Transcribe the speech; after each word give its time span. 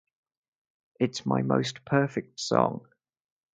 It's 0.99 1.27
my 1.27 1.43
most 1.43 1.85
perfect 1.85 2.39
song. 2.39 2.87